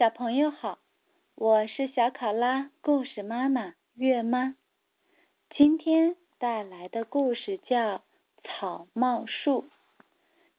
[0.00, 0.78] 小朋友好，
[1.34, 4.56] 我是小考拉故事妈妈月妈。
[5.50, 7.98] 今天带来的故事叫
[8.42, 9.64] 《草帽树》，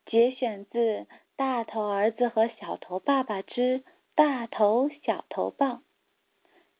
[0.05, 0.77] 节选自
[1.35, 3.83] 《大头儿子和小头爸爸之
[4.13, 5.67] 大头小头抱》，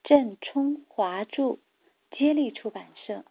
[0.04, 1.57] 郑冲华著，
[2.12, 3.25] 接力出版社。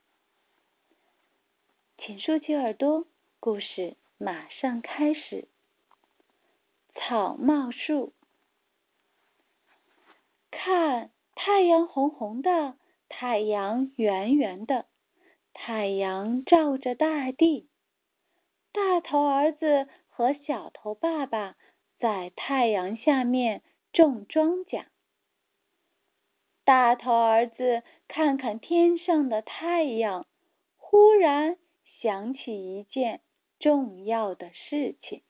[1.98, 3.06] 请竖起耳朵，
[3.38, 5.46] 故事马上开始。
[6.96, 8.12] 草帽树。
[10.50, 12.76] 看，太阳红红的，
[13.08, 14.86] 太阳圆圆的，
[15.54, 17.68] 太阳照着大地。
[18.72, 21.56] 大头儿子和小头爸爸
[21.98, 24.86] 在太阳下面种庄稼。
[26.64, 30.26] 大头儿子看看天上的太阳，
[30.76, 31.56] 忽然
[32.00, 33.22] 想起一件
[33.58, 35.22] 重要的事情。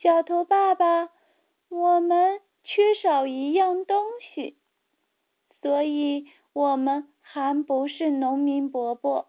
[0.00, 1.10] 小头爸爸，
[1.68, 2.40] 我们。
[2.64, 4.56] 缺少一样东西，
[5.60, 9.28] 所以我们还不是农民伯伯。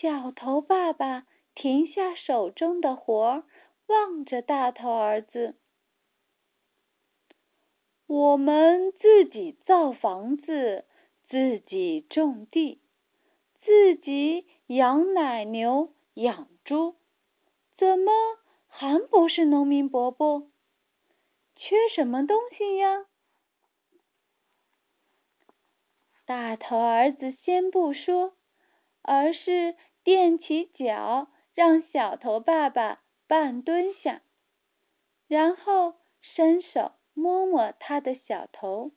[0.00, 3.44] 小头爸爸停下手中的活儿，
[3.86, 5.56] 望着大头儿子
[8.06, 10.84] ：“我们自己造房子，
[11.28, 12.80] 自己种地，
[13.60, 16.96] 自己养奶牛、养猪，
[17.76, 18.12] 怎么
[18.66, 20.48] 还不是农民伯伯？”
[21.58, 23.06] 缺什么东西呀？
[26.24, 28.36] 大头儿子先不说，
[29.02, 34.22] 而是踮起脚，让小头爸爸半蹲下，
[35.26, 38.92] 然后伸手摸摸他的小头，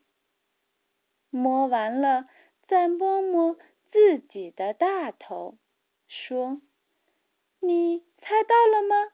[1.32, 2.30] 摸完了
[2.67, 3.58] 再摸摸
[3.92, 5.58] 自己的大头，
[6.08, 6.62] 说
[7.59, 9.14] ：“你猜到了吗？”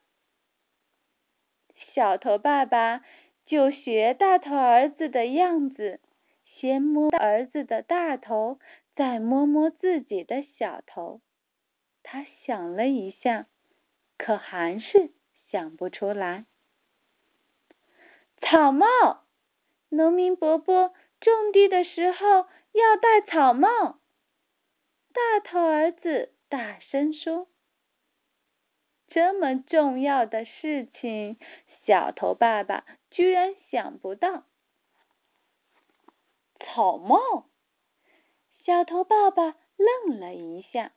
[1.95, 3.05] 小头爸爸。
[3.47, 5.99] 就学大头儿子的样子，
[6.59, 8.59] 先摸儿子的大头，
[8.95, 11.21] 再摸摸自己的小头。
[12.03, 13.47] 他想了一下，
[14.17, 15.11] 可还是
[15.49, 16.45] 想不出来。
[18.41, 18.85] 草帽，
[19.89, 23.69] 农民伯伯种地的时候要戴草帽。
[25.13, 27.47] 大头儿子大声说
[29.09, 31.37] ：“这么重要的事情。”
[31.87, 32.83] 小头爸爸
[33.17, 34.43] 居然想不到
[36.59, 37.49] 草帽，
[38.63, 40.93] 小头爸爸愣了一下，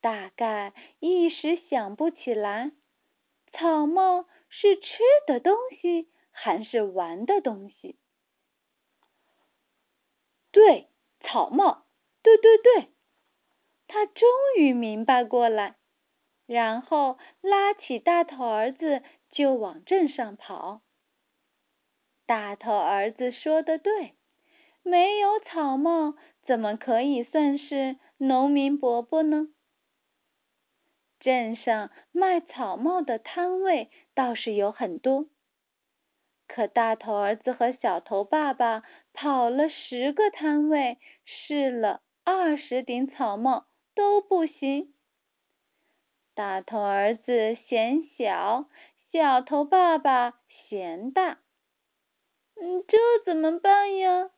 [0.00, 2.72] 大概一时想不起来，
[3.52, 4.98] 草帽是吃
[5.28, 7.96] 的东西还是玩的东西？
[10.50, 10.90] 对，
[11.20, 11.86] 草帽，
[12.22, 12.88] 对对对，
[13.86, 14.28] 他终
[14.58, 15.76] 于明白过来，
[16.46, 19.04] 然后拉起大头儿子。
[19.32, 20.80] 就往镇上跑。
[22.26, 24.14] 大头儿子说的对，
[24.82, 26.14] 没有草帽，
[26.44, 29.48] 怎么可以算是农民伯伯呢？
[31.20, 35.26] 镇上卖草帽的摊位倒是有很多，
[36.46, 38.82] 可大头儿子和小头爸爸
[39.12, 44.92] 跑了十个摊位，试了二十顶草帽都不行。
[46.34, 48.66] 大头儿子嫌小。
[49.12, 50.34] 小头爸爸
[50.68, 51.38] 嫌大，
[52.58, 54.30] 嗯，这怎么办呀？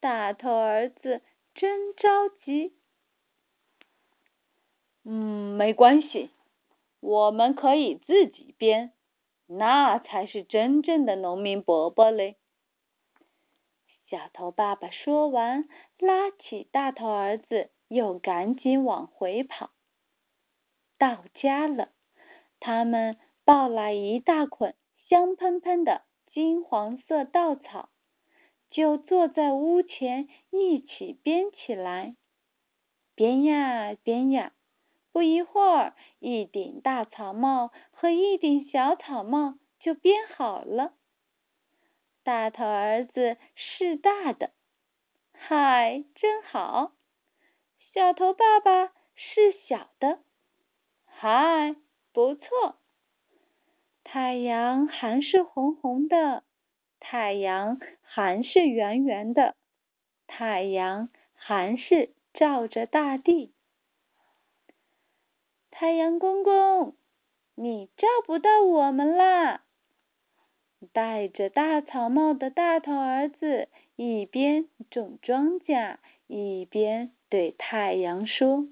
[0.00, 1.22] 大头儿子
[1.54, 2.74] 真着急。
[5.04, 6.30] 嗯，没关系，
[7.00, 8.92] 我们可以自己编，
[9.46, 12.36] 那才是真正的农民伯伯嘞。
[14.08, 15.68] 小头爸爸说完，
[15.98, 19.70] 拉起大头儿子，又赶紧往回跑。
[20.98, 21.90] 到家了，
[22.60, 23.16] 他们。
[23.44, 24.74] 抱来一大捆
[25.08, 26.02] 香喷喷的
[26.38, 27.88] 金黄色稻草，
[28.70, 32.14] 就坐在屋前一起编起来。
[33.16, 34.52] 编呀编呀，
[35.10, 40.92] 不一会儿，一顶大草帽和一顶小草帽就编好了。
[42.22, 44.52] 大头儿子是大的，
[45.32, 46.92] 嗨，真好。
[47.92, 50.20] 小头爸爸是小的，
[51.04, 51.74] 嗨，
[52.12, 52.76] 不错。
[54.10, 56.42] 太阳还是红红的，
[56.98, 59.54] 太阳还是圆圆的，
[60.26, 63.52] 太阳还是照着大地。
[65.70, 66.96] 太阳公公，
[67.54, 69.66] 你照不到我们啦！
[70.94, 78.68] 戴着大草帽的大头儿子一边种庄稼，一边对太阳说：“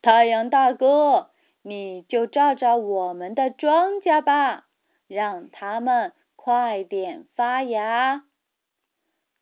[0.00, 1.28] 太阳大哥。”
[1.62, 4.66] 你就照照我们的庄稼吧，
[5.06, 8.24] 让它们快点发芽。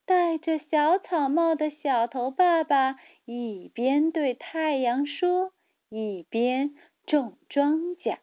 [0.04, 5.52] 戴着小草帽的小头爸爸一边对太阳说，
[5.88, 6.74] 一边
[7.06, 8.18] 种庄稼。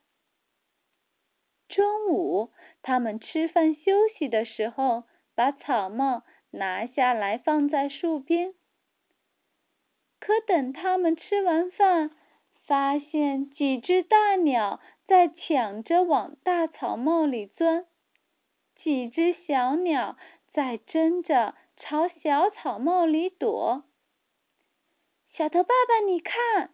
[1.70, 2.52] 中午，
[2.82, 8.54] 他们吃饭休息的时候，把草帽拿下来放在树边。
[10.20, 12.12] 可等他们吃完饭，
[12.68, 17.88] 发现几只大鸟在抢着往大草帽里钻，
[18.84, 20.16] 几只小鸟
[20.54, 21.56] 在争着。
[21.80, 23.84] 朝小草帽里躲，
[25.36, 26.74] 小头爸爸，你看，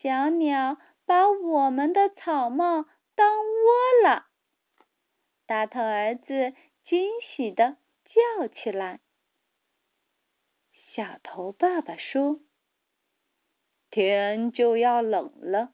[0.00, 4.28] 小鸟把我们的草帽当窝了。
[5.44, 6.54] 大头儿子
[6.86, 7.76] 惊喜的
[8.38, 9.00] 叫起来。
[10.94, 12.40] 小头爸爸说
[13.92, 15.72] ：“天就要冷了，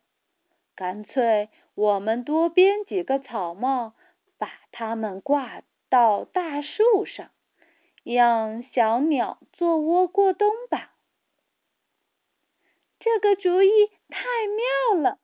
[0.76, 3.94] 干脆我们多编几个草帽，
[4.36, 7.30] 把它们挂到大树上。”
[8.04, 10.94] 让小鸟做窝过冬吧，
[12.98, 13.68] 这个主意
[14.08, 15.18] 太妙了！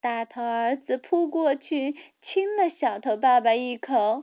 [0.00, 4.22] 大头儿子扑过去亲了小头爸爸一口。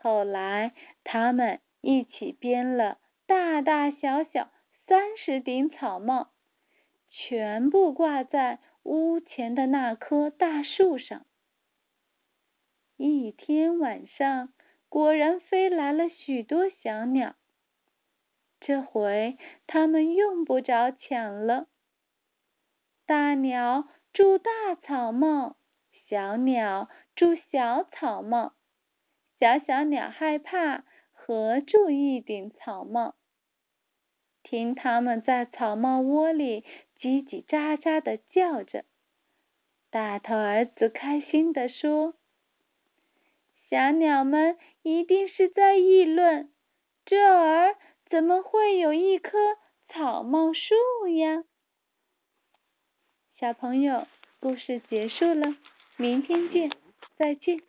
[0.00, 0.74] 后来，
[1.04, 2.98] 他们一起编了
[3.28, 4.50] 大大小小
[4.88, 6.30] 三十顶草帽，
[7.10, 11.26] 全部挂在屋前的那棵大树上。
[12.96, 14.48] 一天晚上。
[14.88, 17.34] 果然飞来了许多小鸟，
[18.58, 19.36] 这回
[19.66, 21.68] 他们用不着抢了。
[23.04, 25.58] 大鸟住大草帽，
[26.08, 28.54] 小鸟住小草帽，
[29.38, 33.14] 小小鸟害怕，合住一顶草帽。
[34.48, 36.64] 听它们在草帽窝里
[36.98, 38.86] 叽叽喳喳的叫着，
[39.90, 42.14] 大头儿子开心地说。
[43.68, 46.50] 小鸟们一定是在议论：
[47.04, 47.76] 这儿
[48.08, 49.36] 怎么会有一棵
[49.88, 50.74] 草帽树
[51.08, 51.44] 呀？
[53.38, 54.06] 小朋友，
[54.40, 55.54] 故事结束了，
[55.96, 56.70] 明天见，
[57.18, 57.67] 再见。